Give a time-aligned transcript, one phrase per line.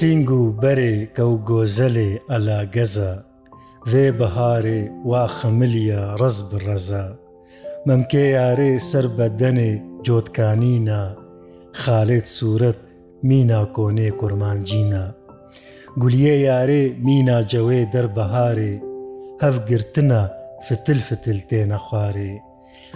[0.00, 3.12] سنگ و بەرێ گەو گۆزەلێ ئەلا گەزە
[3.90, 4.80] وێ بەهارێ
[5.10, 7.06] وا خەملیە ڕز بڕەزە
[7.86, 9.72] مەمکێ یارێ سەر بە دەنێ
[10.06, 11.02] جۆتکانینە
[11.82, 12.80] خالێت سوورەت
[13.28, 15.04] مینا کۆنێ کورمانجینە
[16.02, 18.74] گولیە یارێ مینا جەوێ دەربەهارێ
[19.44, 20.22] هەفگرتنە
[20.66, 22.32] فتل فتل تێنە خوارێ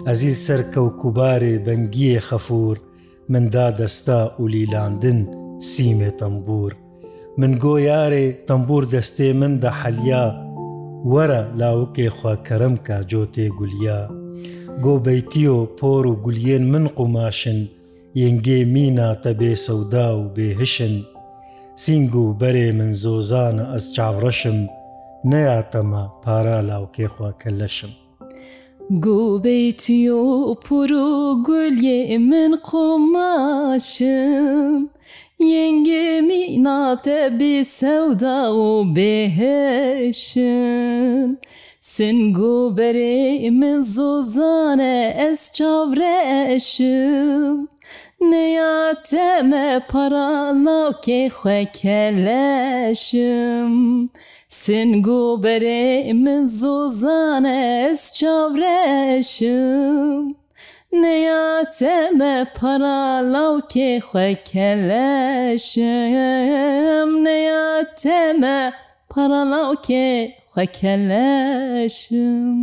[0.07, 2.77] ئەزیز سەر کەوکوبارێ بەنگیە خەفور
[3.33, 5.19] مندا دەستا و لیلاندن
[5.73, 6.73] سیمێ تەمبور
[7.41, 10.27] من گۆیارێ تەمبور دەستێ من دە حەلیا
[11.13, 14.01] وەرە لاوکێ خواکەرم کا جۆتێ گولیا
[14.85, 17.59] گۆبەیتی و پۆر و گولیێن من قوماشن
[18.23, 20.95] یەنگێ میناتە بێ سەودا و بێهشن
[21.85, 24.59] سنگ و بەرێ من زۆزانە ئەس چاوڕەشم
[25.31, 27.93] نەیاتەمە پارا لاوکێ خواکە لەشم
[29.05, 30.23] گوبەیتی و
[30.65, 31.09] پڕ و
[31.47, 31.99] گولیێ
[32.31, 34.83] من قۆماشم
[35.53, 41.37] Yengemi natebi sevda û bêheşin
[41.93, 46.19] Sin guberê min zozane ez çavre
[46.55, 47.69] eşim
[48.31, 50.33] Neya te me para
[50.65, 53.73] navkê xwe keleşim
[54.61, 58.79] Sin guberê min zozane ez çavre
[59.19, 60.23] eşim
[61.03, 68.59] نەیاچەمە پەراڵاوکێ خوێکە لەشم نەیاچەمە
[69.13, 70.11] پەراڵاوکێ
[70.51, 72.55] خوێکە لەشم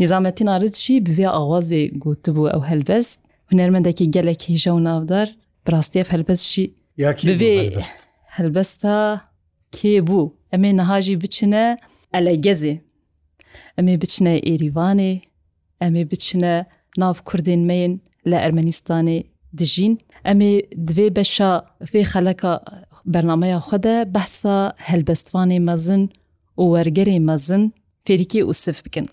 [0.00, 3.18] نظامەتی نارچی بوێ ئاوازێ گوتبوو ئەو هەلبەست
[3.50, 5.28] هوەرمەندێکی گەلێکی ژە و ناودار
[5.72, 6.66] ڕاستیە هەلبەستشی
[8.36, 8.98] هەلبەستا
[9.76, 11.64] کێ بوو ئەمێ نەهاژی بچنە
[12.14, 12.74] ئەلە گەزێ
[13.76, 15.14] ئەمێ بچنە ئێریوانێ
[15.82, 16.54] ئەمێ بچنە
[17.00, 17.92] ناف کوردین مین
[18.30, 19.18] لە ئەرمەنیستانی
[19.60, 19.92] دژین
[20.28, 20.52] ئەمێ
[20.88, 21.52] دوێ بەشە
[21.90, 22.52] فێ خەلەکە
[23.12, 24.58] بەرنمەیە خودە بەسا
[24.88, 26.02] هەلبەستوانی مەزن
[26.60, 27.62] و وەرگەری مەزن
[28.06, 29.06] فێریکی ئووسف بکەن.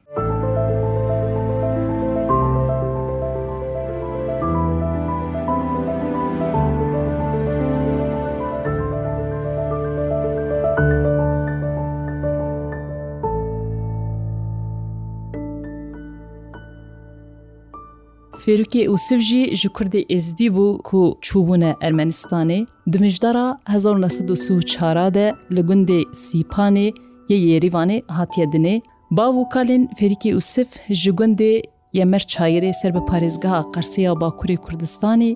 [18.46, 25.60] Fêrukê Ûsif jî ji Kurdê êzdî bû ku çûbûne Ermenistanê, di mijdara 1940 de li
[25.60, 26.94] gundê Sîpanê
[27.30, 28.82] yê Yêrîvanê hatiye dinê,
[29.12, 31.62] Bav û kalên Fêrikî Ûsif ji gundê
[31.94, 35.36] Yemer çayirê ser bi parêzgeha qerseya Bakurê Kurdistanê,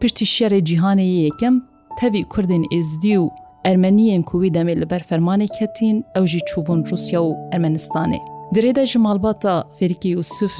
[0.00, 1.64] piştî şerê cîhaneyê yekem
[2.00, 3.28] tevî Kurdên êzdî û
[3.64, 8.37] Ermeniyên ku wî demê li ber fermanê ketin ew jî çûbûn Rusya û Ermenistanê.
[8.56, 10.52] درێدا ژمالباتە فێریکی وسف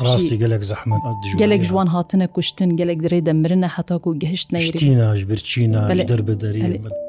[0.43, 1.01] گەلک زەحمت
[1.41, 6.63] گەلک جوان هاتنە کوشتن گەلک درێدە مرنە هەتاکو و گەهشت نەشتیناش برچینا دەربدەری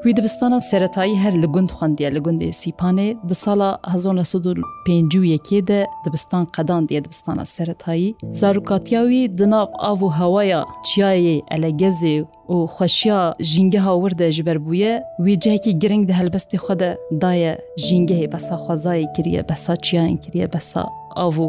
[0.04, 3.70] وی دەبستانە سەتایی هەر لە گوند خوندە لە گوندی سیپانێ دە ساڵە
[4.02, 8.08] 1950یەکێدە دەبستان قەدان دیە دەبستانە سەتایی
[8.40, 14.58] زاروکاتیاوی دناو ئاو و هەوایە چیایێ ئەلە گەزێ و و خوشیا ژینگە هاوردە ji ber
[14.66, 14.94] bûye
[15.24, 16.90] wî cihekî giring di helbestê xwe de
[17.22, 20.82] daye jîngehê besa xwazayê kiriye besa çiyayên kiriye besa
[21.26, 21.46] avû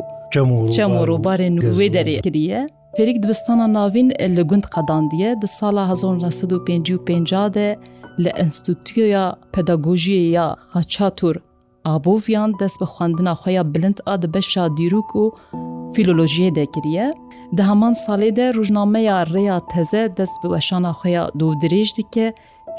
[0.76, 2.62] çemûrobarên wê derê kiriye
[2.98, 5.94] Perîk dibistana navîn li gund qedandiye di sala
[6.68, 7.78] 1950 de
[8.24, 11.36] li enstitûya pedagojiyê ya xaçatur
[11.86, 15.24] Abovyan dest bi xwendina xweya bilind a dibe şadîrok û
[15.96, 17.08] فیلۆلۆژیە دەکریە
[17.58, 22.26] di heman salê de rojnameya rêya teze dest bi weşana xya dovdirêj dike,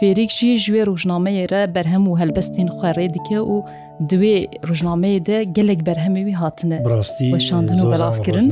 [0.00, 3.54] Fêrik jî ji wê rojnameyê re berhem û helbestên xwerê dike û
[4.10, 4.36] diwê
[4.68, 8.48] rojnameyê de gelek berhemê wî hatine Rastî weşandin û belavkirin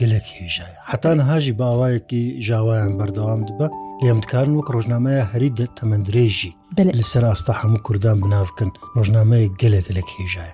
[0.00, 3.66] gelek hêja heta niha jî bawayekî jawayan berdewam dibe
[4.04, 6.50] lêm dikarin wek rojnameya herî de temendirêjî
[6.98, 10.52] li ser asta hemû Kurdan binavkin rojnameyê gelek gelek hêjaya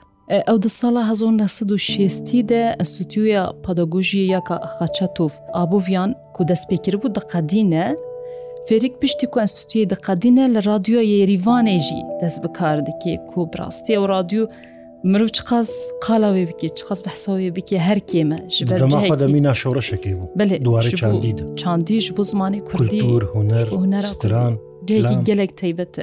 [0.49, 7.85] ئەو دە ساڵە 1960دا ئەستوتیوە پادەگۆژیە یاکە خاچەتۆف ئابوڤیان کو دەستپێکرد بوو دەقەدینە
[8.67, 14.43] فێریک پشتی کو ئەستوتیە دەقەدینە لە رادیۆ یێریوانێژی دەست بکار دەکێ کو بڕاستی ئەو رادیو
[15.11, 15.71] مرۆڤ چ قەس
[16.05, 18.39] قالاوێ بکێ چ قەس بەحساوێ بکێ هەر کێمە
[19.23, 23.25] دەمینا شۆڕەشەکەی بوو بێ دووارە چاندیدا چاندیش بۆ زمانی کوردی هوەر
[23.81, 24.55] هوەرستران
[25.29, 26.03] گەلێک تایبەتە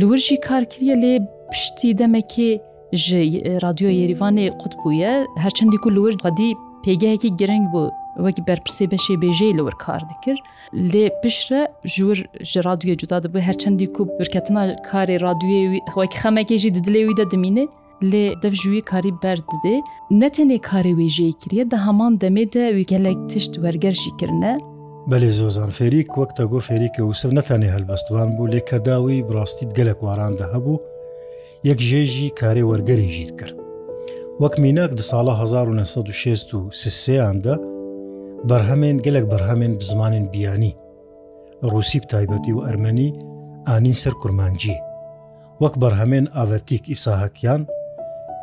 [0.00, 1.14] لورژی کارکریە لێ
[1.52, 2.52] پشتی دەمەکێ
[2.92, 6.50] ji radyo Yerivanê qut bûye herçendî ku liwir xdî
[6.84, 7.90] pêgehekî gireng bû
[8.26, 10.38] wekî berpirsê beşê bêjê li wir kar dikir
[10.74, 16.58] lê pişre ji wir ji radyoya cuda dibû herçendî ku birketina karê radyoyê wekî xemekê
[16.58, 17.66] jî didilê wî de dimîne
[18.02, 22.12] lê dev ji wî karî ber didê ne tenê karê wê jê kiriye de heman
[22.14, 24.58] demê de wî gelek tişt werger jî kirine
[25.10, 30.00] Belê zozan fêrik wekta got fêrikê û siv netenê helbestvan bû lê kedawî birastît gelek
[30.00, 30.80] waran de hebû
[31.68, 33.56] یەک ژێژی کارێوەرگەرێژیت کرد
[34.42, 37.56] وەک میناک دە ساڵە 1960یاندا
[38.50, 40.72] بەرهەمێن گەلک بەرهەمێن بزمانین بیانی
[41.72, 43.10] ڕوسی تایبەتی و ئەرمەنی
[43.68, 44.76] ئانین سەر کورمانجی
[45.62, 47.62] وەک بەرهەمێن ئاڤەتیک ئیساهکیان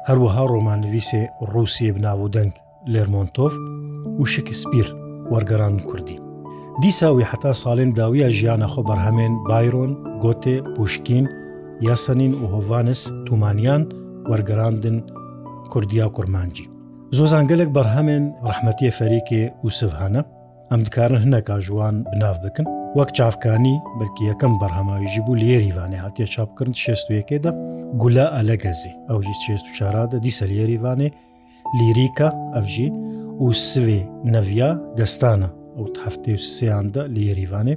[0.10, 1.24] هەروەها ڕۆمانویسێ
[1.54, 2.54] ڕوسیە بناو دەنگ
[2.94, 3.54] لێرمۆنتۆف
[4.19, 4.88] و شکسپیر
[5.33, 6.18] وەرگەران کوردی
[6.81, 9.92] دیساوی حتا ساڵێن داویە ژیانە خۆ بەرهەمێن بایرۆن
[10.24, 11.25] گۆتێ پوشکین
[11.88, 13.81] یاسەنین و هۆڤانس تومانیان
[14.31, 14.98] وەرگەراندن
[15.72, 16.66] کوردیا و کوورمانجی
[17.18, 20.22] زۆزانگەلێک بەرهەمێن ڕحمەتی فەریکێ و سڤهانە
[20.72, 22.66] ئەم دکارن هەنەکە ژوان بناو بکن
[22.98, 27.52] وەک چاافکانی بەلکی یەکەم بەرهەماویژی بوو لێریوانێ هاتیە چاپکردن شێستویەکێدا
[28.02, 31.10] گولە ئەلەگەزی ئەوژی چێست و چارادە دیسە لێریوانێ
[31.80, 32.90] لیریکە ئەفژی
[33.46, 34.02] و سوێ
[34.34, 37.76] نەڤیا دەستانە ئەو هەفتەی سییاندا لێریوانێ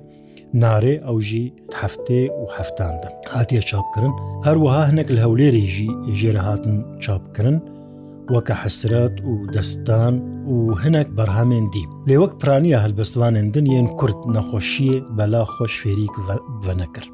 [0.62, 1.46] نارێ ئەوژی
[1.80, 4.12] هەفتێ و هەفتاندا هاتیە چاپکردن
[4.46, 7.56] هەروەها هەنێک لە هەولێریژی ژێرە هاتن چاپکردن
[8.32, 10.14] وەکە حسرات و دەستان
[10.52, 16.14] و هەنێک بەرهامێندی لێ وەک پرانیە هەلبەستوانێندن یەن کورد نەخۆشیە بەلا خۆش فێریک
[16.64, 17.10] ڤەنەکرد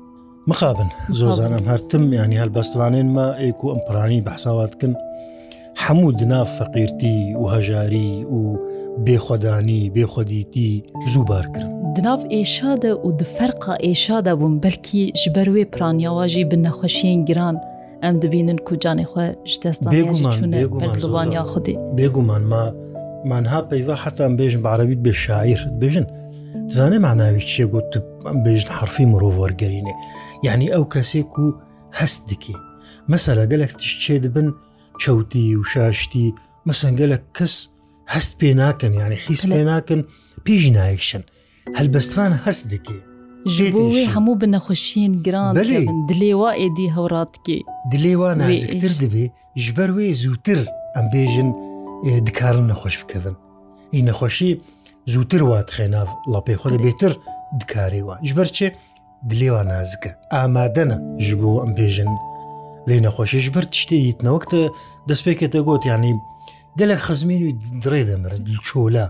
[0.51, 0.89] مخابن
[1.19, 4.93] زۆزانم هەرتم ینی هەلبەستوانێن ما ئێک و ئەمپرانی بەحساواتکن
[5.91, 8.57] هەموو دنا فەقیرتی و هەژاری و
[9.07, 10.83] بێخۆدانی بێخۆدیتی
[11.13, 17.25] زووبار کردم دناف ئێشادە و دفەرقا ئێشادا بووم بەلکی ji ber wê piranyawajî bi nexweşiyên
[17.29, 17.57] giran
[18.03, 20.13] em dibînin ku canê xwe ji destaniya
[21.53, 22.63] xudê Bêguman ma
[23.31, 26.07] manha peyva hetan bêjin barabî bê şair bêjin
[26.77, 27.89] زانێ ماناوی چێ گوت
[28.27, 29.95] ئەم بێژن حرفی مرۆڤ وەرگەرینێ
[30.47, 31.47] یعنی ئەو کەسێک و
[31.99, 32.55] هەست دکی
[33.13, 34.49] مەسەرە گەلێک تشتێ دبن
[35.03, 36.27] چەوتی و شاشتی
[36.69, 37.55] مەسەنگە لە کەس
[38.15, 40.01] هەست پێ ناکەن یانی حیس پێ ناکەن
[40.47, 41.23] پێشی نایشن
[41.79, 42.99] هەلبەستوان هەست دکێ
[44.15, 45.53] هەموو بنەخۆشیین گران
[46.11, 47.59] دلێوا ئێدی هەوڕاتکێ
[47.93, 49.25] دلێوا نازکتر دەبێ
[49.65, 50.61] ژبەر وێ زووتر
[50.97, 51.49] ئەم بێژن
[52.27, 53.37] دکارن نەخۆش بکەون
[53.95, 54.51] ئی نەخۆشی
[55.13, 57.13] زووتر واتخێناف لەپێ خۆ دەبێتتر
[57.61, 58.69] دکارێوە ژبەر چێ
[59.31, 62.11] دلێوا نازکە ئامادەنە ژ بۆ ئەم بێژن
[62.89, 64.63] لێ نەخۆشیش بەر تشتی هیتنەوەکتە
[65.09, 66.13] دەستپێکێتە گوتیانی
[66.81, 67.41] دلك خزمين
[67.85, 69.07] دريده مرن الشولا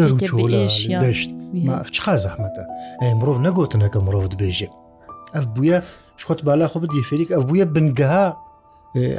[0.00, 0.64] درو شولا
[1.02, 1.30] دشت
[1.66, 2.62] ما فش خاز زحمته
[3.02, 4.68] اي مروف نقوت انك مروف دبيجي
[5.36, 5.78] اف بويا
[6.20, 8.26] شخط بالا خو بدي فريق اف بويا بنقها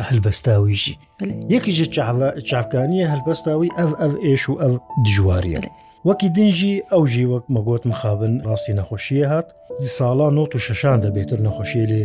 [0.08, 0.96] هلبستاوي جي
[1.54, 4.74] يك جي تشعفكانيه هلبستاوي اف اف ايش و اف
[5.06, 5.60] دجواريه
[6.08, 9.48] وەکی دنجی ئەو ژیوەک مەگوت مخابن ڕاستی نەخۆشیە هات
[9.82, 12.04] دی ساڵان و تو شەشان دەبێتتر نەخۆشیێ لێ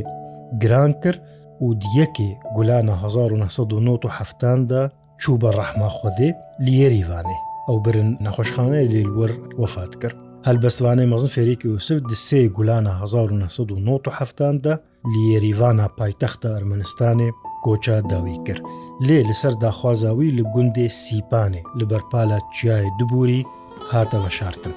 [0.63, 1.21] گران کرد
[1.63, 4.89] 1991 گولانە 1970 دا
[5.21, 6.31] چوو بە ڕەحما خودێ
[6.65, 7.37] لێریوانێ
[7.69, 10.17] ئەو برن نەخۆشخانەی لێلوەر وەفات کرد
[10.47, 14.75] هەلبەستوانەی مەزن فێریکی وسف دسێ گولانە 1970 دا
[15.15, 17.31] لێریوانە پایتەختە ئەرمنستانێ
[17.65, 18.63] کۆچا داوی کرد
[19.07, 23.47] لێ لەسەر داخوازاوی لە گوندێ سیپانێ لە بەرپالە چیای دوبووری
[23.93, 24.75] هاتەوە شارتن.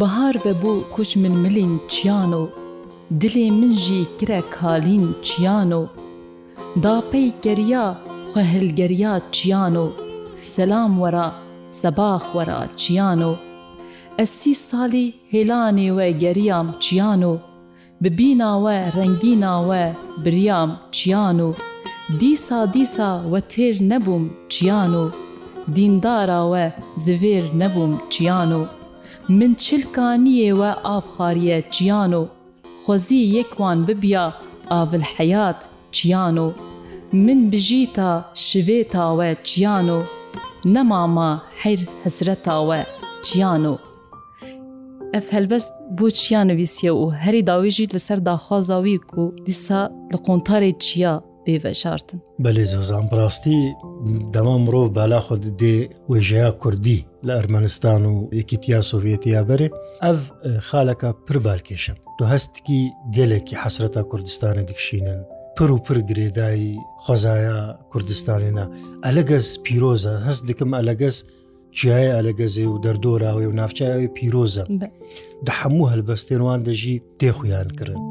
[0.00, 2.42] بەهار بە بوو کوچ من ملین چیان و
[3.12, 5.86] dilê min jî kirek halîn çiyan o
[6.82, 7.96] Da pey geriya
[8.34, 9.88] xehilgeriya çiyan o
[10.36, 11.32] Selam wera
[11.68, 13.36] sebax wera çiyan o
[14.18, 17.36] Ez sî salî hêlanê we geriyam çiyan o
[18.00, 21.52] Bibîna we rengîna we biryam çiyan o
[22.20, 25.06] Dîsa dîsa we têr nebûm çiyan o
[25.74, 26.66] Dîndara we
[26.96, 28.66] zivêr nebûm çiyan o
[29.28, 32.28] Min çilkaniyê we avxariye çiyan o
[32.88, 34.24] خۆزی یەکوان ببیا
[34.72, 35.60] ئاول حەیات
[35.96, 36.46] چیان و
[37.26, 38.10] من بژیتا
[38.48, 39.98] شوێتاوە چیان و
[40.74, 41.30] نەماما
[41.62, 42.80] حیر حزرەتاوە
[43.26, 43.74] چیان و
[45.16, 51.14] ئەف هەلبەست بۆ چیانەویسیە و هەری داویژیت لەسەر داخوازاوی و دیسا لە قۆنتارێک چیا
[51.46, 53.60] بێڤەشارتن بەێ زۆزان ڕاستی
[54.34, 55.76] دەما مرۆڤ بالاخۆ دێ
[56.10, 59.68] وێژەیە کوردی لە ئەرمەنستان و یەکیتیا سۆڤێتیا بەرێ
[60.04, 60.20] ئەف
[60.68, 62.80] خالەکە پربارکێشە تۆ هەستکی
[63.16, 65.20] گەلێکی حەسرەتە کوردستانە دیکشینن
[65.56, 66.72] پر و پر گرێدایی
[67.04, 67.58] خۆزایە
[67.92, 68.64] کوردستانێنە
[69.06, 71.16] ئەلەگەس پیرۆزە هەست دکم ئەلەگەس
[71.78, 74.64] جیایە ئەلەگەزێ و دەردۆراوێ و نافچاوی پیرۆزە
[75.46, 78.02] دە هەموو هەلبەستێنوان دەژی تێخویان کردن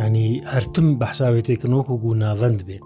[0.00, 2.78] ینی هەرتم بەحساوێت تێکنۆک و گوناوەند بێ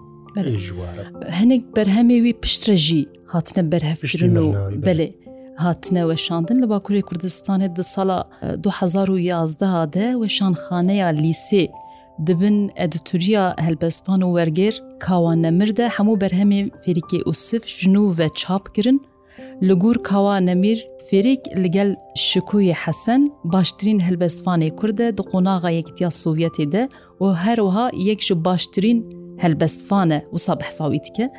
[0.67, 1.05] ژوارە
[1.39, 4.47] هەنێک بەرهەمێوی پشترەژی هاتنە بەرهەفشتن و
[4.87, 5.07] بەێ
[5.63, 11.65] هاتنە وەشاندن لە باکووری کوردستانێت دە ساڵە 2011 دە وەشانخانەیە لیسێ
[12.27, 14.73] دبن ئەدتوریا هەلبەستان و وەرگێر
[15.05, 18.99] کاوان نەمردە هەموو بەرهەمێ فێریکی ئووسف ژنو ڤە چاپگرن
[19.67, 21.91] li gor kawa nemîr fêrik li gel
[22.27, 23.21] şikuyê hesen
[23.53, 26.83] baştirîn helbestvanê Kurd de di qonağa yektiya Sovyetê de
[27.25, 28.99] û her wiha yek ji baştirîn
[29.37, 31.29] helbestvan e wisa behsawîtike,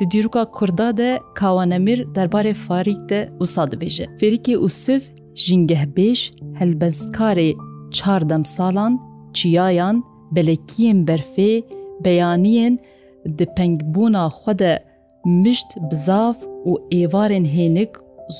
[0.00, 4.06] di cîroka Kurda de kawanemir derbarê Farik de wisa dibêje.
[4.20, 7.54] Ferîkê Usif jingehbêj helbestkarê
[7.90, 9.00] çardem salan,
[9.34, 11.62] çiyayan, belekiyên berfê,
[12.04, 12.78] beyaniyên
[13.38, 14.82] di pengbûna xwe de
[15.24, 16.34] mişt bizav
[16.68, 17.90] û êvarên hênik,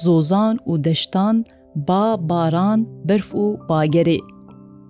[0.02, 1.44] zozan û deştan,
[1.74, 4.20] ba baran, berf û bagerê.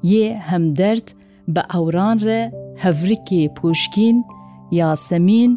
[0.04, 1.06] Yê hemderd
[1.49, 2.52] bi ewran re
[2.85, 4.16] هەڤریکی پوشکین
[4.78, 5.50] یاسەمین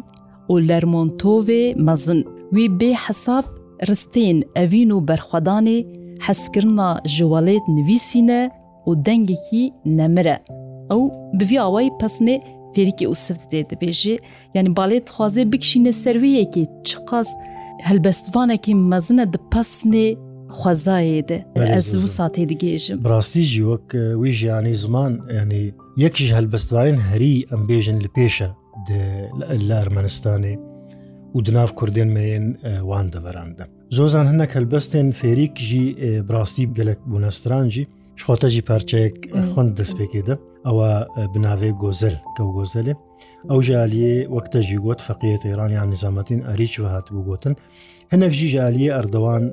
[0.48, 2.20] و لەرمۆنتۆڤێ مەزن
[2.54, 3.44] وی بێ حساب
[3.88, 5.78] ڕستین ئەڤین و بەرخوادانێ
[6.26, 8.40] حەسکردنا ژوەڵێت نویسینە
[8.86, 9.64] و دەنگێکی
[9.96, 10.36] نەمرە
[10.90, 11.02] ئەو
[11.38, 12.36] بڤی ئەوەی پسنێ
[12.74, 14.16] فێریکی و سفت دێ دەبێژێ
[14.54, 17.30] یعنی باڵێ خوازێ بکشینە سرویەکی چقاس
[17.88, 20.08] هەلبەستوانێکی مەزنە دپەسنێ
[20.60, 21.20] خوازایێ
[21.56, 23.88] ئەز و ساتێ دگێژم ڕاستیژی وەک
[24.22, 25.64] وی ژیانی زمان ینی
[26.04, 28.48] یەکیش هەلبەستوارین هەری ئەم بێژن لە پێشە
[29.68, 30.56] لە ئەرمەنستانی
[31.36, 32.46] و دناف کوردێن مەێن
[32.90, 33.64] وان دەڤەراندە
[33.96, 35.84] زۆزان هەنە هەلبەستێن فێریکژی
[36.28, 37.84] براستی گەلک بوونەسترانجی
[38.20, 39.14] شخۆتەجی پارچەیەک
[39.52, 40.34] خوند دەستپێکێدە
[40.66, 40.90] ئەوە
[41.32, 42.94] بناوێ گۆزل کە گۆزلێ
[43.50, 47.54] ئەو ژالیە وەکتەژی گوت فەقیەت ئێرانیان نظامەتین ئەریچ و هاتبوو گوتن
[48.12, 49.44] هەنێک ژیژالیە ئەردەوان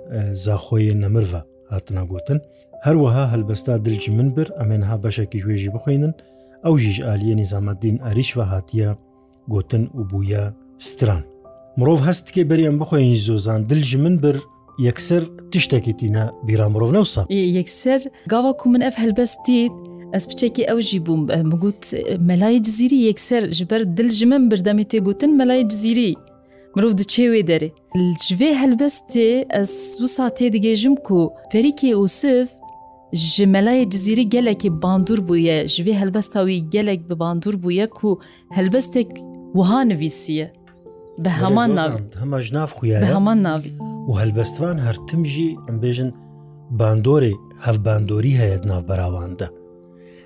[0.46, 1.42] زاخۆی نەمروە
[1.74, 2.40] هاتنەگوتن
[2.86, 6.14] هەروەها هەلبەستا دلج من بر ئەمێنها بەشێکی گوێژی بخوێنن
[6.66, 8.90] ئەو ژیژعالیە نیزامەدین ئەریشوە هاتیە
[9.54, 10.44] گوتن و بووە
[10.88, 11.24] ستران
[11.80, 14.38] مرۆڤ هەستکێ بەریان بخۆین زۆزان دلژ من بر
[14.88, 17.24] یەکسەر تشتێکی تینە بیرامرۆڤ نەوسا
[17.60, 18.02] یەکسەر
[18.32, 19.74] گاواکو من ئەف هەلبەستیت
[20.14, 21.84] ئەس بچێکی ئەو ژی بووم مگوت
[22.30, 26.12] مەلای جززیری یەکسەر ژبەر دلژ من بردەمی تێگوتن مەلای جززیری
[26.76, 27.70] مرۆڤ دچێ وێ دەرێ
[28.28, 29.74] جوێ هەلبەستێ ئەس
[30.04, 31.20] وسا تێ دەگەێژم و
[31.52, 32.50] فەریکی ئووسف
[33.36, 38.10] ji melayê cizîrî gelekî bandur bûye ji vê helbesta wî gelek bi bandur bûye ku
[38.58, 39.10] helbestek
[39.58, 40.48] wiha nivîsiye
[41.24, 41.92] bi heman nav
[42.24, 43.72] hema ji nav xuya heman navî
[44.10, 46.10] û helbestvan her tim jî em bêjin
[46.82, 47.34] bandorê
[47.66, 49.48] hevbandorî heye nav berawan de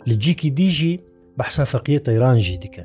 [0.08, 0.94] Li cikî dî jî
[1.40, 2.84] behsa feqiye teyran jî dike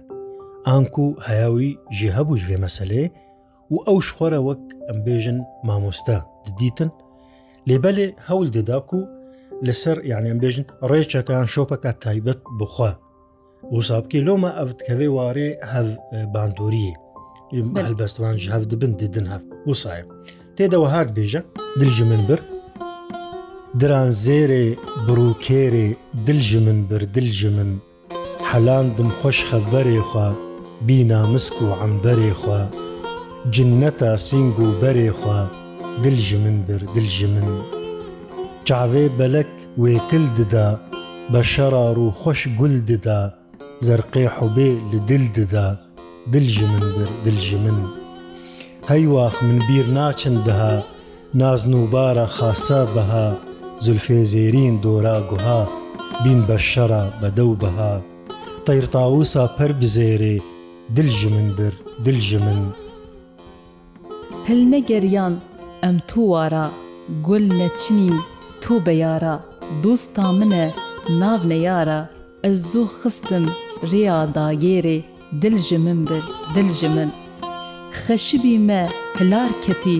[0.74, 3.02] an ku heyawî ji hebû ji vê meselê
[3.72, 6.18] و ئەو شخۆرە وەک ئەمبێژن مامۆستا
[6.58, 6.90] دیتن
[7.68, 9.00] لێبەلێ هەول دەداک و
[9.66, 12.92] لەسەر یعنی ئەمبێژن ڕێچەکان شۆپەکە تایبەت بخوا
[13.76, 15.88] وسابکی لۆمە ئەفتکەوێ وارێ هەف
[16.34, 16.94] باندۆریە
[17.86, 20.04] هەلبەستوانژ هەف دبن ددن هەف وسایە
[20.56, 21.42] تێدەوە هات بێژە
[21.80, 22.40] دلژ من بر
[23.80, 24.66] درانزێرێ
[25.06, 25.88] بروکێرێ
[26.26, 27.70] دلژ من بر دلژ من
[28.50, 30.28] حەلاندم خۆش خەبەرێخوا
[30.86, 32.60] بینامسک و عمبەرێخوا
[33.56, 35.40] جنەتا سنگ و بەرێخوا
[36.04, 37.46] دلژ من بر دلژ من
[38.68, 39.52] چاوێ بەلەک
[39.82, 40.68] وێکل ددا
[41.32, 43.20] بە شەڕار و خۆش گول ددا
[43.86, 45.66] زەرقێ حوبێ لە دل ددا
[46.32, 47.78] دلژ من بر دلژ من
[48.90, 50.74] هەیواخ من بیر ناچن دها
[51.40, 53.28] نازن و بارە خاسە بەها
[53.86, 55.60] زولفێ زێرین دۆرا گوها
[56.24, 57.94] بین بە شەڕە بەدەو بەها
[58.66, 60.36] تەیرتاوسا پەر بزێرێ
[60.96, 61.74] دلژ من بر
[62.04, 62.62] دلژ من
[64.48, 65.34] هەل نەگەریان
[65.84, 66.66] ئەم تۆوارە
[67.28, 68.10] گل لە چنی
[68.62, 69.34] تۆ بەیارە
[69.82, 70.66] دۆستا منە
[71.20, 72.00] ناو نەیارە
[72.44, 73.44] ئە زۆ خستم
[73.90, 74.98] ڕیا داگێرێ
[75.42, 76.24] دلژە من بر
[76.54, 77.10] دلژە من
[78.02, 78.82] خەشبی مە
[79.18, 79.98] هلار کەتی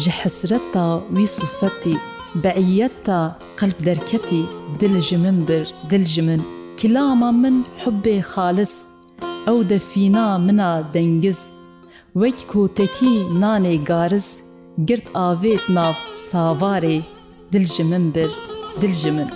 [0.00, 1.96] ji hesreta wî sufetî
[2.44, 3.20] beiyeta
[3.58, 4.42] qelb derketî
[4.80, 6.42] dil ji min bir dil ji min
[6.80, 8.74] kilama min hubbê xalis
[9.50, 11.40] ew de fîna mina dengiz
[12.22, 14.28] Wek kotekî nanê gariz
[14.86, 15.94] girt avêt nav
[16.28, 16.98] savarê
[17.52, 18.30] dil ji min bir
[18.80, 19.28] dil ji min.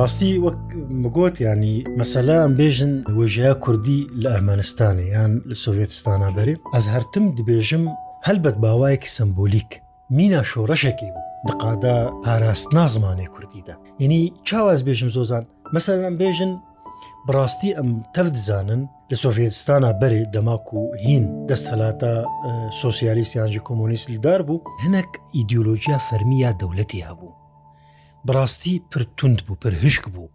[0.00, 0.62] بەڕاستی وەک
[1.04, 7.24] مگوت ینی مەسەلا ئەم بێژن وێژەیە کوردی لە ئەرمەنستانی یان لە سوڤێتستانە بەرێ ئەس هەرتم
[7.38, 7.84] دبێژم
[8.26, 9.70] هەلبەت باوایەکی سمبولیک
[10.16, 16.52] مینا شۆڕەشێکی بوو دقادا پاراست نازمانێ کوردیدا یعنی چاواز بێژم زۆزان مەسەر ئەم بێژن
[17.26, 22.12] بڕاستی ئەم تەفدزانن لە سۆڤێتستانە بەرێ دەماک و هین دەست هەلاتە
[22.82, 27.30] سۆسیالیسیانجی کۆمۆنیسلدار بوو هەنەك ئیدیۆلۆژیا فەرمیە دەولەتی هەبوو
[28.28, 30.28] بڕاستی پرتونند بوو پرهشک بوو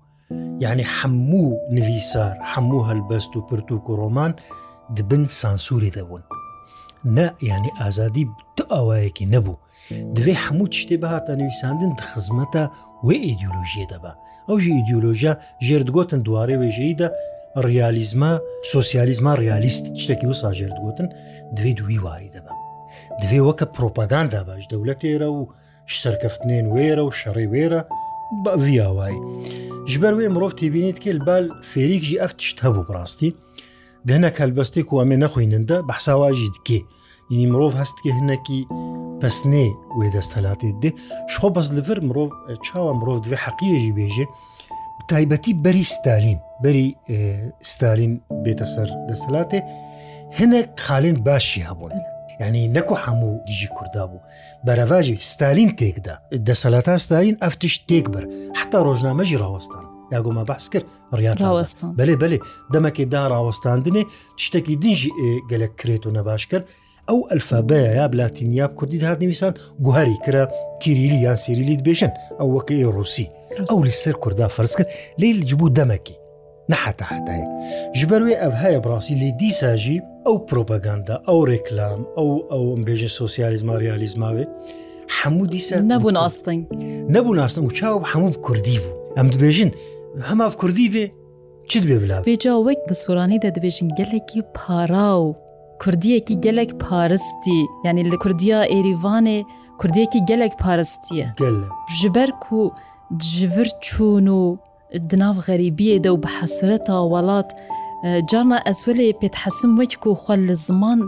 [0.61, 4.33] یعنی هەموو نویسار هەموو هەلبەست و پرتوک و ڕۆمان
[4.97, 6.21] دبن سانسوری دەبوون
[7.05, 8.27] نە ینی ئازادی
[8.73, 9.57] ئەوەیەکی نەبوو
[10.15, 12.63] دوێ هەموو شتێ بەهاتە نویساندن خزمەتە
[13.07, 14.11] وێ ئیدیۆلۆژیە دەبا
[14.49, 15.33] ئەوژی ئیدیۆلۆژیا
[15.67, 17.07] ژێردگوتن دووارێ وێژەیدا
[17.65, 18.31] ڕیالیزمە
[18.73, 21.07] سۆسیالیزمە ڕیالیست شتێکی و ساژێردگوتن
[21.57, 22.53] دوێ دووی واری دەبا
[23.21, 25.41] دوێ وەکە پرۆپاگاندا باش دەولەتێرە و
[26.01, 27.81] سەرکەفتنێن وێرە و شەڕی وێرە
[28.43, 29.15] بەڤیاوای
[29.91, 33.29] ژبەر وێ مرۆڤتی بینیت کێ بال فێریکژی ئەفت شت هەبوو بڕاستی
[34.09, 36.79] دەنە کەلبەستی کوامێ نەخوێنندە بەحساواژی دکێ
[37.31, 38.59] ینی مرۆڤ هەستکە هەنەکی
[39.19, 40.91] پسنێ وێ دەستەلاتی دێ
[41.31, 42.29] شخۆ بەس لەفر مرۆڤ
[42.65, 44.25] چاوە مرۆڤ دوێ حەقیەژی بێژێ
[45.11, 46.87] تایبەتی بەری ستالین بەری
[47.71, 48.13] ستالین
[48.43, 49.59] بێتە سەر دەسەلاتێ
[50.39, 51.93] هەنێک خالین باشی هەبوون.
[52.39, 54.19] ینی نەکو هەموو دیژی کووردا بوو
[54.67, 56.15] بەرەڤژی ستالین تێکدا
[56.47, 58.23] دەسەلاتا ستالین ئەفتش تێک بەر
[58.59, 60.85] حتا ڕۆژنامەژی ڕاوەستان یاگۆمە بەس کرد
[61.19, 62.37] ڕیاوەستان بەێ بەێ
[62.73, 64.03] دەمەکێدا ڕاوەستاندنێ
[64.43, 65.11] شتێکی دنجی
[65.51, 66.65] گەلک کرێت و نەباش کرد
[67.09, 69.53] ئەو ئەلفابەیە یا بلاتینیاب کوردی هااتنیویسان
[69.85, 70.43] گوهری کرا
[70.81, 73.27] کیریلی یان سیریلیت بێژن ئەو وەکەی ڕوسی
[73.69, 74.89] ئەو لی سەر کووردا فەرز کرد
[75.19, 76.15] لێ جبوو دەمەکی
[76.71, 77.45] نەحتا حتاە
[77.99, 84.45] ژبەروێ ئەف هەیە بڕاستی لێ دیساژی ئەو پرۆپەگاندا ئەو ڕێکلام ئەو ئەو بێژە سۆسیالیزما ریالیزماوێ
[85.17, 86.61] هەموو دیسە نەبوو ناستنگ
[87.15, 89.69] نەبوو ناستن و چاو هەموو کوردی بوو ئەم دبێژن
[90.29, 91.05] هەما کوردی بێ
[91.69, 95.25] چیت بێ بلا بێجا وەک دەسوورانیدا دەبێژن گەلێکی پارا و
[95.81, 99.39] کوردیەکی گەلێک پارستی یعنی لە کوردیا ئێریوانێ
[99.81, 101.27] کوردیەکی گەلێک پارستیە
[101.99, 102.61] ji ber ku
[103.33, 104.43] ji vir çûn û
[105.09, 107.49] di nav xerîbiyê de û bi hesreta welat
[108.29, 110.99] جارنا ئەزولێ پێتحەسم وەکو خۆل لە زمان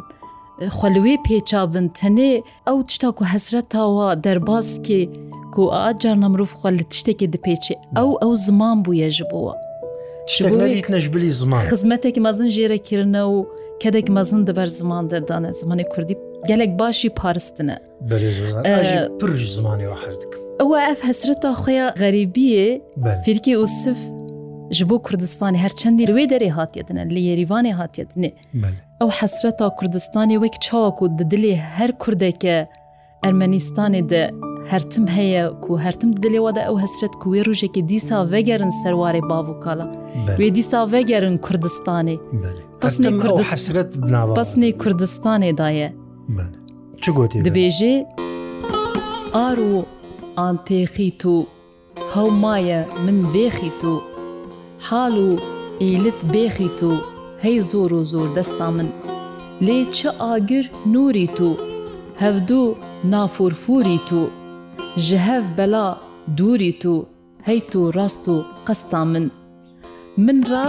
[0.77, 2.33] خەلوێ پێچابن تەنێ
[2.67, 5.01] ئەو تشتا و هەسرەتەوە دەرباسکێ
[5.53, 9.53] کو ئاجار نەمرۆڤ خۆل لە تشتێکی دەپێچێ ئەو ئەو زمان بووە ژ بووە
[10.95, 13.35] نەژبلی زمان خزمەتێکی مەزن ژێرەکردنە و
[13.83, 16.17] کەدێک مەزن دەبەر زمان دەدانە زمانی کوردی
[16.49, 17.77] gelek başî paristine
[18.09, 20.39] pir ji zimanê we hez dikim.
[20.65, 22.67] Ew ev hesreta xya xerîbiyê
[23.25, 23.97] firkî û sif
[24.71, 28.31] ji bo Kurdistanê herçendî wê derê hatiyedine li Yerivanê hatiyedinê
[29.01, 32.69] Ew hesreta Kurdistanê wek çawa ku di dilê her Kurdeke
[33.23, 34.31] Ermenistanê de
[34.69, 39.29] hertim heye ku hertim dilê wa de ew hesret ku wê rojekê dîsa vegerin serwarê
[39.29, 39.95] bavokala
[40.37, 42.17] Wê dîsa vegerin Kurdistanê
[42.81, 45.93] Pasnê Kurdistanê daye
[47.01, 48.05] Çi gotî dibêjê
[49.33, 49.83] Ar û
[50.37, 51.45] antêxî tu
[52.15, 53.91] هەومایە من بێخی تو
[54.85, 55.29] حاڵ و
[55.81, 56.91] ئیلت بێخیت و
[57.43, 58.89] هەی زۆر و زۆر دەستا من
[59.65, 61.49] لێ چه ئاگر نوری تو
[62.23, 62.75] هەفتوو
[63.11, 64.23] نافورفوری تو
[65.05, 65.87] ji hev bela
[66.37, 66.95] dûrî tu
[67.47, 68.37] hey tu rast û
[68.67, 69.25] qista min
[70.25, 70.67] min ra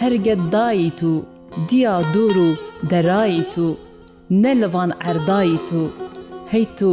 [0.00, 1.12] herget dayî tu
[1.70, 2.48] diya dûr û
[2.90, 3.68] derayî tu
[4.42, 5.82] ne li van erdayî tu
[6.52, 6.92] hey tu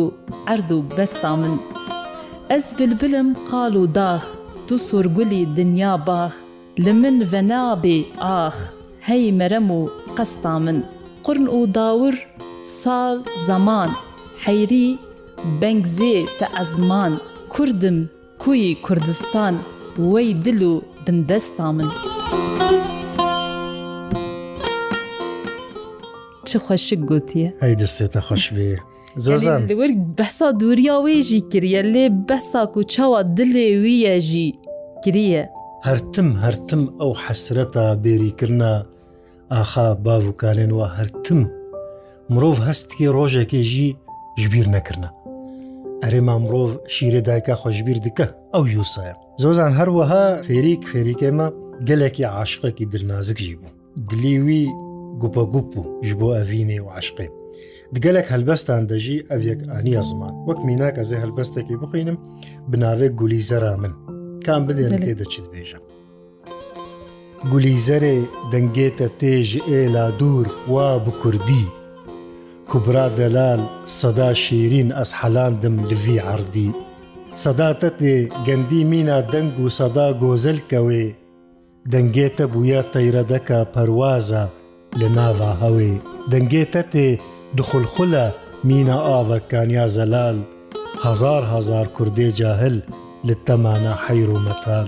[0.54, 1.56] erd û besta min
[2.50, 4.24] ez bilbilim qal û dax
[4.68, 6.34] tu sorgulî dinya bax
[6.84, 7.98] li min venabê
[8.44, 8.56] ax
[9.08, 9.80] hey merem û
[10.18, 10.78] qesta min
[11.26, 12.16] Qurn û dawir
[12.82, 13.16] sal
[13.48, 13.90] zaman
[14.46, 14.88] heyrî
[15.62, 17.13] bengzê te ezman
[17.54, 17.98] Kurdim
[18.44, 19.54] کوی کوردستان
[20.12, 20.74] وەی دل و
[21.06, 21.90] بندەستا من.
[26.48, 28.68] چ خۆشک گوتیە؟ ئەی دەستێتە خۆش بێ.
[29.26, 34.50] زۆرزانوەرگ بەسا دووریا وێژی کریە لێ بەساک و چاوە دلێ ویە ژی
[35.04, 35.44] گریە
[35.86, 38.74] هەرتم هەرتم ئەو حەسرەتە بێریکردە
[39.54, 41.40] ئاخا باوکارێنەوە هەرتم
[42.34, 43.90] مرۆڤ هەستکی ڕۆژێکێژی
[44.42, 45.10] ژبیر نەکردە
[46.04, 51.48] ئەرێما مرۆڤ شیرە دایکە خۆشببیر دکە ئەو ژوسایە زۆزان هەروەها فێریک فێریکێمە
[51.88, 53.74] گەلێکی عاشقێکی دلنازکژی بوو
[54.10, 54.63] دلیوی
[55.22, 57.28] گوپەگوپ و ژ بۆ ئەڤینێ و عاشقێ
[57.96, 62.18] دگەلێک هەلبەستان دەژی ئەڤێک ئەنیە زمان وەک میناکە زێ هەلبەستێکی بخینم
[62.72, 63.94] بناوێ گولی زەرا من
[64.48, 65.80] کام بدێن تێدەچیت بێژە
[67.52, 68.18] گولیزەرێ
[68.54, 71.66] دەنگێتە تێژی ئێلا دوور وا بکوردی
[72.70, 73.62] کوبرا دەلال
[74.00, 76.70] سەدا شیرین ئەس حەلاندم لڤی عردی
[77.44, 78.16] سەداتەتێ
[78.48, 81.06] گەندی مینا دەنگ و سەدا گۆزلکەوێ
[81.94, 84.44] دەنگێتە بووە تەیرەدەکە پەروازە
[85.00, 85.94] لە ناوا هەوێ
[86.32, 87.08] دەنگێتە تێ
[87.58, 88.26] دخلخلە
[88.68, 90.38] مینە ئاوەکانیا زەلال
[91.06, 92.78] هزار هزار کوردێ جاهل
[93.28, 94.88] لە تەمانە حەیر و مەتال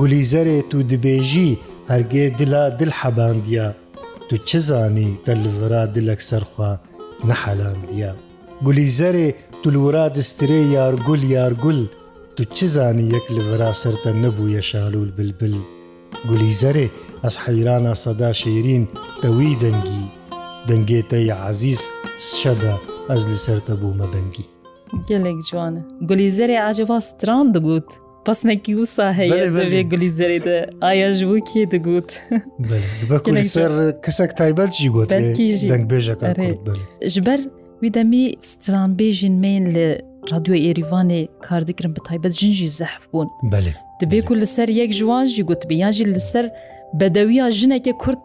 [0.00, 1.50] گولیزەرێت و دبێژی
[1.90, 3.68] هەرگێ دلا دل حەباندە
[4.28, 6.72] تو چ زانی دەلڤرا دلەک سەرخوا
[7.28, 8.08] نەحەلاندە
[8.66, 9.28] گولیزەرێ
[9.62, 11.80] تولورا دسترێ یارگول یارگول
[12.36, 15.54] تو چ زانی یەک لڤرا سەرتە نەبووە شالول بلبل
[16.28, 16.86] گولیزەرێ
[17.24, 18.84] ئەس حەیرانە سەدا شیرین
[19.22, 20.04] تەوی دەنگی
[20.68, 21.82] دەنگێتە عزیز
[22.40, 22.74] شەدا
[23.10, 24.46] ئەز لەسەرتە بوومە دەنگی
[25.08, 27.84] gelek ciwan e Gulî zerê aceba stran digot
[28.24, 32.10] Pasnekî wisa heye vê gulî zerê de aya ji wikê digot
[33.46, 36.14] ser kesek taybet jî got dengbêje
[37.06, 37.40] Ji ber
[37.82, 43.72] wî demî stranbêjin mein li radyo êîvanê kardikirin bi taybet jin jî zehf bûn Belê
[44.00, 46.50] Dibê ku li ser yek jiwan jî gotbî yan jî li ser
[47.00, 48.22] bedewiya jineke Kurd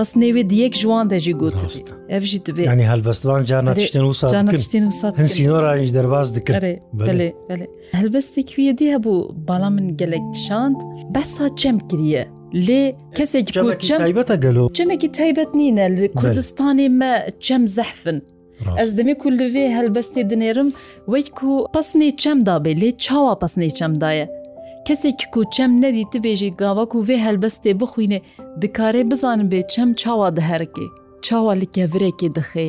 [0.00, 1.60] بەس نێوێ دیەک ژوان دەژی گوت
[2.12, 4.12] ئەژی دەبێت نی هەلبەستوان جاناتشتن و
[5.36, 6.74] سینۆرانیش دەرباز دکرێ
[7.98, 10.78] هەلبەستێکویە دی هەبوو بەڵام من گەلێک شاند
[11.14, 12.24] بەسا چەم کریە
[12.66, 12.82] لێ
[13.16, 17.12] کەسێکبەتە گەلو چەمێکی تایبەت نینە لە کوردستانی مە
[17.44, 18.18] چەم زەحفن.
[18.84, 20.68] Ez demê ku li vê helbestê dinêrim
[21.12, 24.24] wek ku pesnê çem dabe lê çawa pesnê çem daye
[24.90, 28.20] کەسێکی کو چەم نەدی تبێژی گاوەک و وێ هەلبەستێ بخوینێ
[28.62, 30.86] دکارێ بزانم بێ چەم چاوا دەهرکێ
[31.26, 32.68] چاوا لە کەڤرێکی دخێ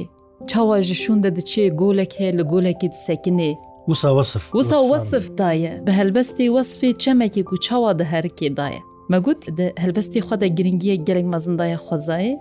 [0.51, 3.51] چاوا ji şûn de diçê golek heye li golekê disekinê
[3.89, 8.79] Wisa wasif Wisa wasif daye bi helbestê wasfê çemekê ku çawa di herkê daye
[9.11, 12.33] Me gut di helbestê xwe de giringiye gelek mezin daye xwezayê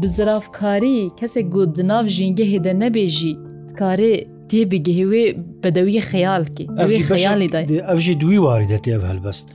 [0.00, 3.32] Bi zirafkarî kesek got di nav jîngehê de nebêjî
[3.68, 4.14] dikarê
[4.50, 5.24] تێبیگەهێوێ
[5.62, 6.64] بەدەویە خەیالکی
[7.08, 9.46] خەیالی دای ئەوژی دوی واری دەتێ هەلبەست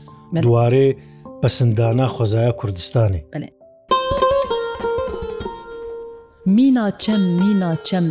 [0.46, 0.88] دوارێ
[1.42, 3.22] پەسەندانە خۆزایە کوردستانی
[6.56, 8.08] مینا چەم مینا چەم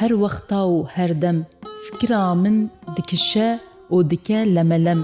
[0.00, 1.38] هەر وەختا و هەردەم
[1.84, 2.56] فکرا من
[2.96, 3.50] دکشە
[3.94, 5.00] و دکە لەمەلەم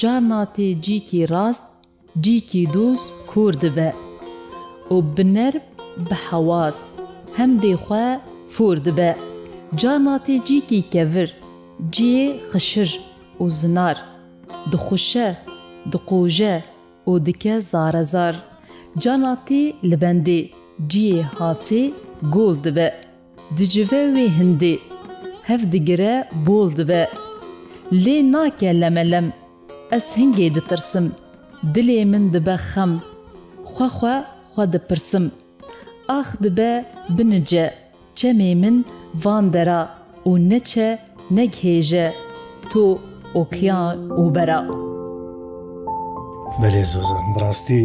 [0.00, 1.66] جارناتێ جیکی ڕاست
[2.24, 3.90] جیکی دۆست کور دبە
[4.94, 5.54] و بنەر
[6.08, 6.78] بە حەواز
[7.38, 8.06] هەم دێخوا
[8.54, 9.12] فور دبە.
[9.80, 11.30] Cana tê cîkî kevir,
[11.94, 12.90] ciyê xişir
[13.42, 13.96] û zinar,
[14.72, 15.28] dixuşe,
[15.92, 16.56] diqoje
[17.10, 18.34] û dike zarezar.
[19.04, 20.40] Cana tê li bendê,
[20.92, 21.82] ciyê hasê
[22.34, 22.88] gol dibe.
[23.56, 24.74] Dicive wê hindê,
[25.42, 27.08] hev digire bol dibe.
[27.92, 29.32] Lê nake lemelem,
[29.90, 31.12] ez hingê ditirsim,
[31.74, 32.92] Dilê min dibe xem,
[33.64, 35.30] Xwexe xwe dipirsim.
[36.08, 36.84] Ax dibe
[37.18, 37.74] binice,
[38.16, 38.76] çemê min
[39.14, 39.80] van dera
[40.26, 40.98] û neçe
[41.36, 42.08] neghêje
[42.72, 42.82] to
[43.34, 44.60] okeyan û bera.
[46.62, 47.82] Belê zozan rastî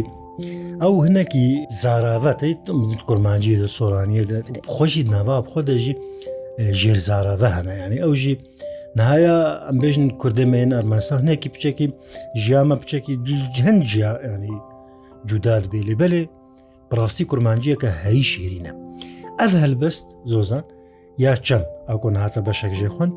[0.82, 1.44] ئەو هەنەکی
[1.82, 2.52] زاراوەتی
[3.08, 4.24] کورمانجی لە سۆرانیە
[4.74, 5.94] خۆشی ناوا خۆ دەژی
[6.80, 8.34] ژێر زاراوە هەمەیانی ئەو ژی
[8.98, 9.36] نهایە
[9.68, 11.86] ئەمبێژن کوردەمێن ئەرمەسان هەنێکی پچێکی
[12.44, 13.14] ژیامە پچێکی
[13.56, 14.56] جەند ژیانی
[15.28, 16.22] جودات بێ لێ بەلێ
[16.90, 18.72] پڕاستی کورمانجیە کە هەری شیرینە
[19.40, 20.64] ئەف هەلبەست زۆزان
[21.24, 23.14] یا چەم ئەو کۆن هاتە بە شەکژێ خوند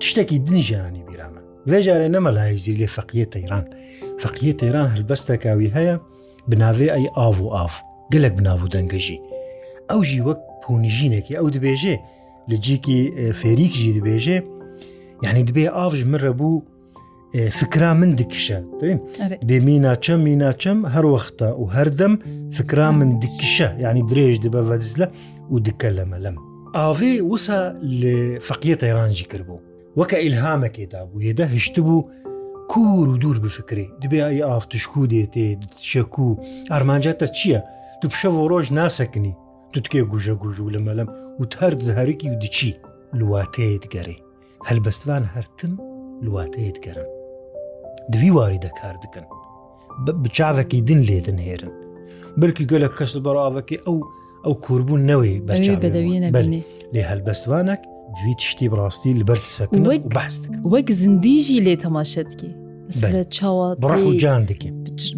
[0.00, 3.64] تشتێکی دنیژیانی بیرامە وێژارێ نەمە لای زیری لێ فەقیە تەیران
[4.22, 5.96] فەقیە تەیران هەلبەستێکاوی هەیە
[6.50, 7.74] بناوێ ئەی ئاو و ئاف
[8.12, 9.18] گەلک بناو دەنگەژی
[9.90, 11.96] ئەو ژی وەک پونیژینێکی ئەو دبێژێ
[12.50, 13.00] لە جیکی
[13.40, 14.38] فێریکژی دبێژێ
[15.24, 16.62] یعنی دبێ ئاژ مرە بوو
[17.58, 18.58] فکرا من دکیشە
[19.48, 22.12] بێمینا چەم مینا چەم هەروەختە و هەردەم
[22.56, 25.06] فکرا من دکیشە یعنی درێژ دبە بەدزلە
[25.52, 26.38] و دکە لەمەلەم
[26.80, 27.60] ئاوێ وسە
[28.00, 29.64] لە فەقیە تەێرانجی کردبوو
[29.98, 32.08] وەکە ئیلهامەکێدا بوو هێدا هشت بوو
[32.72, 35.46] کوور و دوور بفکرێ دبێ ئای ئافتشکو دێتێ
[35.90, 36.40] چەکو و
[36.72, 37.60] ئارمانجاتە چییە
[38.00, 39.34] تو پیشەڤ ڕۆژ ناسەکنی
[39.74, 41.08] دوتکێ گوژە گوژ و لە مەلەم
[41.40, 42.70] و هەر هەرکی و دچی
[43.18, 44.16] لواتەیەت گەڕێ
[44.68, 45.72] هەلبەستوان هەرتن
[46.24, 47.08] لواتەیەت گەرم
[48.12, 49.24] دوی واری دەکار دکن
[50.22, 51.72] بچاوەکی دن لێدن هێرن
[52.40, 53.96] برکی گەلە کەس بەڕاوەکە ئەو
[54.44, 56.16] ئەو کوربوون نەوەی بەدەوی
[56.94, 57.80] لێ هەلبەستوانك
[58.18, 59.82] دوی تشتی بڕاستی لەبەر سەکن
[60.18, 62.50] بەست وەک زندیژی لێ تەماشەتکی
[63.36, 64.70] چاوە بڕحوجان دکی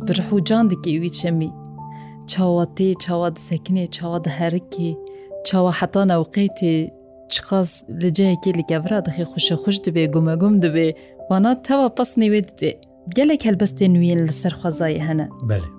[0.07, 1.51] برحوجان دکی وی چەمی
[2.33, 4.91] چاواتێ چاوا سەکنێ چاوا هەرکی
[5.47, 6.75] چاوا حتا نەوقیتێ
[7.33, 10.89] چقاس لە جەیەکی لەگەڤرا دخی خوشە خوش دەبێ گومەگوم دەبێ
[11.31, 12.71] وانا تەوا پس نێوێ دێ
[13.19, 15.71] gelek helbestên nûyên li ser xwezayê hene Belê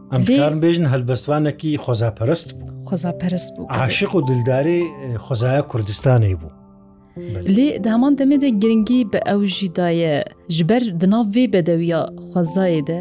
[0.47, 4.82] Em bêjin helbestvanekî xwezapərest bû خۆزاپەرست بوو عاشق و دلداری
[5.26, 6.50] خۆزایە کوردستانی بوو
[7.56, 10.15] لێ هەمان دەمێدە گرنگی بە ئەو ژیدایە
[10.56, 13.00] ژبەر دناو وێ بەدەویە خۆزایێدە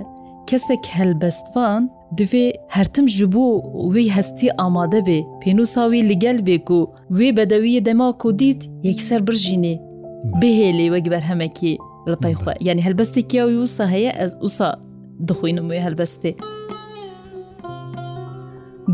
[0.48, 1.82] کەسێک هەلبەستوان
[2.18, 2.46] دوێ
[2.76, 3.52] هەرتم ji بوو
[3.94, 6.78] wê hestî amade bê pênûsa wî li gel bê ku
[7.18, 9.74] wê bedewiyê dema ku dît yekser bir jînê
[10.40, 11.72] bihêlê wek ber hemekî
[12.10, 14.70] li pey xwe yani helbestekî wî wisa heye ez wisa
[15.28, 16.30] dixwînim wê helbestê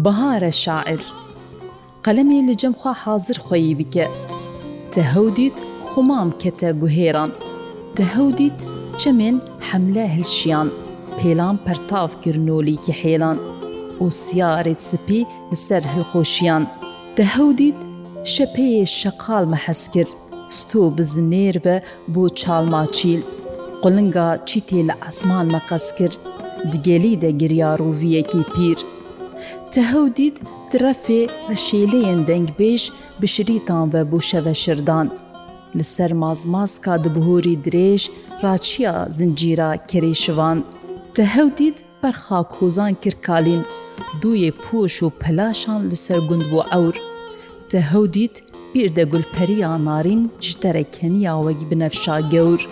[0.05, 1.01] بەهارە شاعر
[2.05, 4.07] قەلەمی لە جەمخوا حازر خۆیی بکە
[4.93, 5.57] تە هەودیت
[5.89, 7.31] خمام کەتە گوهێران
[7.97, 8.59] تە هەودیت
[9.01, 9.37] چەمێن
[9.69, 10.69] حملە هلشیان
[11.19, 13.39] پێلان پەرتاافکردنۆلیکی حێلان
[14.05, 16.63] و سیارێت سپی لەسەر هەلقۆشیان
[17.17, 17.79] دە هەودیت
[18.35, 20.13] شەپەیە شەقال مەحەز کرد
[20.59, 21.77] ستۆ بزنێربە
[22.15, 23.21] بۆ چالماچیل
[23.83, 26.17] قلنگا چیتێ لە ئەسمان مەقەز کرد
[26.73, 28.79] دگەلی دەگریاڕوویەکی پیر
[29.77, 30.37] تەهەودید
[30.73, 32.83] درەفێ لە شێلەیەن دەنگبێژ
[33.21, 35.09] بشریتان بە بوو شەوە شردان.
[35.79, 38.03] li ser mazmazka di bihorî dirêj
[38.45, 40.59] raçiya zincîra kerê şivan.
[41.15, 43.63] Te hew dît berxa kozan kir kalîn,
[44.23, 46.97] duyê poş û pelaşan li ser gund bû ewr.
[47.71, 48.35] Te hew dît
[48.75, 52.63] bir de gulperiya narîn ji terekeniya wegî binefşa gewr.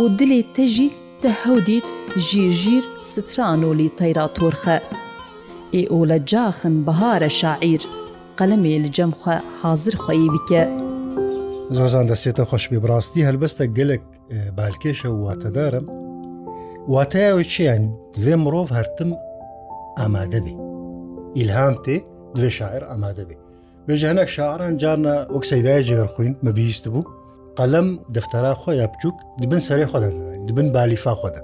[0.00, 0.88] û dilê te jî
[1.22, 1.84] te hew dît
[2.26, 4.76] jîr jîr stranolî teyra torxe.
[5.76, 7.82] ئێ ئۆ لە جاخن بەهارە شاعیر
[8.38, 10.62] قەلەمێ لە جەمخە حاضر خۆیی بکە.
[11.76, 14.02] زۆزان دەسێتە خۆشببی بڕاستی هەلبەستە گەلک
[14.56, 15.86] بالکێشە واتەدارم
[16.92, 17.82] واتایەوە چیان
[18.14, 19.10] دوێ مرۆڤ هەرتم
[19.98, 20.54] ئامادە بێ
[21.38, 21.96] ئیلهام تێ
[22.36, 23.36] دوێ شاعر ئامادە بێ
[23.86, 27.04] بێژانە شاعران جارنا وەک سەدای جێر خوین مەبیست بوو
[27.58, 31.40] قەلم دفتەرا خۆ یا بچووک دبن سەری خۆ دەدەین دبن بالیفا خۆدە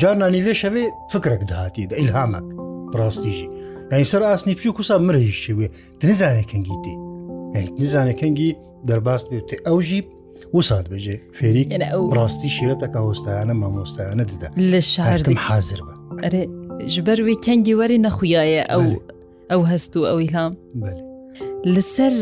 [0.00, 2.48] جارنا نیوێ شەوێ فکرێک داهاتی دە ئیلهامەک
[2.98, 3.44] ڕاستیژی
[3.92, 5.68] یعنی سەر ئاسنی پچوو کوسا مرهیشی وێ
[6.04, 6.94] نزانێکەنگی تی
[7.82, 8.50] نزانەکەنگی
[8.88, 10.00] دەرباست بێتێ ئەو ژی
[10.54, 11.68] وسات بێژێ فێریک
[12.16, 16.46] ڕاستی شیرەتەکە هۆستایانە مامۆستایانە ددا لە شارم حاضر بە
[16.94, 18.84] ژبەر وی کەنگی وەری نەخویایە ئەو
[19.50, 20.52] ئەو هەست و ئەوی هام
[21.74, 22.12] لەسەر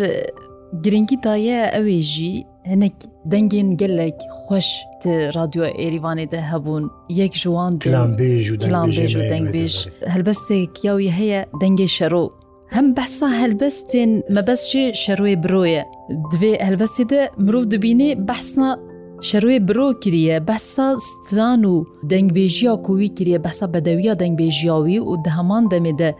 [0.84, 2.34] گرنگی دایە ئەوێژی
[2.70, 2.92] hinek
[3.32, 4.68] dengên gelek xweş
[5.04, 11.46] di radyoya êîvanê de hebûn yek ji wan bêj û dengbêj helbestek ya wî heye
[11.60, 12.30] dengê şero
[12.70, 18.80] hem behsa helbestên mebes jê şeroê biroye divê helbestê de mirov dibînê behsna
[19.20, 25.24] şeroê biro kiriye behsa stran û dengbêjiya ku wî kiriye behsa bedewiya dengbêjiya wî û
[25.24, 26.14] di heman demê de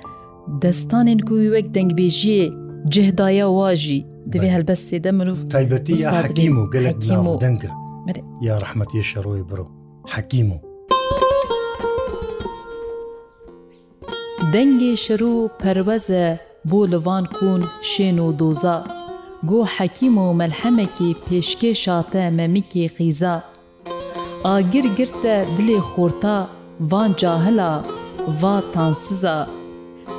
[0.63, 7.37] destanên ku wek dengbêjiyê جهدایە واژی دوێ هەلبەست سێدە مرۆڤ تایبەتی حکیم و گەلکیم و
[7.43, 7.71] دەنگە
[8.47, 9.67] یا ڕحمەتی شەڕۆی بڕۆ
[10.13, 10.59] حەکیم و
[14.53, 16.27] دەنگێ شەر و پەروەزە
[16.71, 17.63] بۆ لەوان کوون
[17.93, 18.79] شێن و دۆزا
[19.51, 23.37] گۆ حەکیم و مەلحەمەکی پێشکێ شاتە مەمیکی قیزە
[24.47, 26.39] ئاگر گرتە دلێ خۆرتا
[26.91, 27.73] وان جاهلا
[28.41, 29.39] وا تانسزە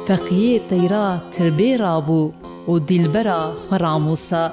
[0.07, 2.33] فەقیێ تەیرا تربێرا بوو
[2.69, 4.45] و دیلبەرا خۆراموسە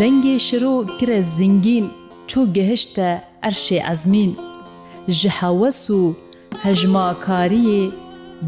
[0.00, 1.86] دەنگێ شرۆ کرە زیнгین
[2.30, 3.08] چۆ گەهشتە
[3.42, 4.32] ئەرشێ ئەزمین
[5.18, 6.02] ji heوەس و
[6.64, 7.82] hejmakariyê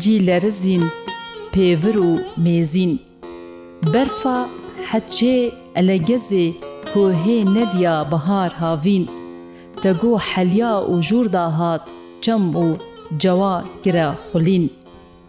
[0.02, 0.84] cîlerizîn
[1.52, 2.10] pêvir û
[2.44, 2.92] mêzîn
[3.92, 4.38] berfa
[4.90, 5.38] heçê
[5.80, 6.46] elegezê
[6.92, 9.04] kohê nediya bihar havîn
[9.82, 11.84] te go helya û jûr da hat
[12.24, 12.66] çem û
[13.22, 14.64] cewa kire xulîn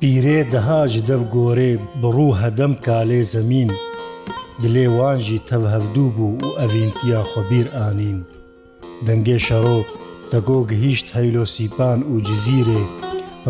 [0.05, 3.69] پیرێ دەهاج دەف گۆرێ بڕوو هەدەم کالێ زەمین
[4.63, 8.19] دلێ وانژی تەو هەفتوو بوو و ئەڤینتیا خۆبیر ئانین
[9.07, 9.79] دەنگێ شەڕۆ
[10.31, 12.83] دەگۆ گەهیشت هەیلۆسیپان و جززیرێ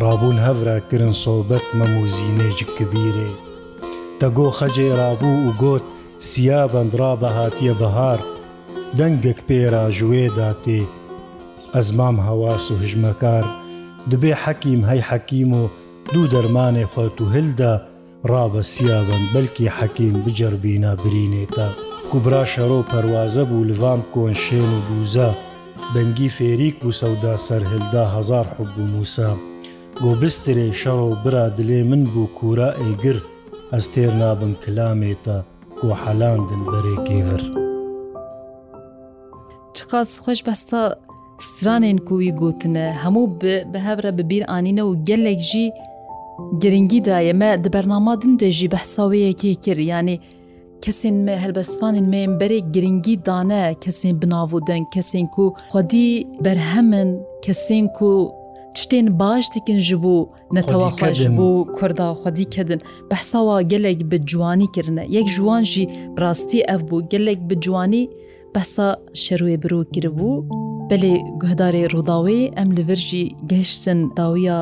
[0.01, 3.29] ڕابوون هەورا کرن سۆبەت مەموزینێج کبیرێ
[4.21, 5.85] دەگۆ خەجێ ڕابوو و گوت
[6.29, 8.19] سیا بەندرا بە هااتە بەهار
[8.99, 10.81] دەنگێک پێێرا ژوێ داتێ
[11.75, 13.45] ئەزمام هەواس و هژمەکار
[14.11, 15.63] دبێ حەکیم هەی حەکیم و
[16.13, 17.73] دوو دەرمانێ خوت و هلدا
[18.31, 21.67] ڕابە سیابن بەلکی حەکیم بجربینا برینێتە
[22.11, 25.29] کوبرا شەرۆ پەروازە بوو لڤام کۆنشێن و دووزە
[25.93, 29.31] بەنگی فێریک بوو سەودا سەر هلدا هزار حب و موسا
[30.03, 33.17] گۆبسترێ شەڕۆ برا دلێ من بوو کورا ئێگر
[33.73, 35.37] ئەس تێر نابم کلامێتە
[35.81, 37.41] گۆحەلاندن بەرێکێڤر
[39.77, 40.83] چقاز خۆش بەستا
[41.47, 45.65] stranên ku wî gotine hemû bi hevre bibîr anîne û gelek jî
[46.63, 50.15] گرنگی دایەمە دبەرناما دندە ژی بەحساوەیەکی کردیانێ
[50.83, 56.09] کەسێن مە هەلبەستوانین مێمبەرێ گرنگی دانە کەسێن بناو دەنگ کەسێن و خودی
[56.45, 57.09] بەرهەمن
[57.45, 58.13] کەسێن و
[58.77, 60.15] tiştên baş dikin ji bo
[60.55, 62.79] netewaqaj bo Kurda xwedî kedin
[63.11, 65.83] behsawa gelek bi ciwanî kirine yek jiwan jî
[66.21, 68.03] rastî ev bû gelek bi ciwanî
[68.55, 68.87] behsa
[69.23, 70.31] şerê birû kiribû
[70.89, 74.61] belê guhdarê rodawê em li vir jî geştin dawiya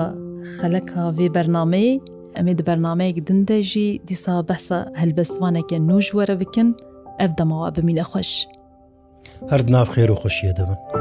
[0.58, 1.96] خەلەکە vê بەرنمەیە
[2.38, 6.68] ئەمێ di بەرنمەیەک dindê jî dîsa besa helbestvaneke nû ji were bikin
[7.24, 8.32] ev demawa bimîne xweş.
[9.52, 10.99] Her nav xêr û xşiye dibin.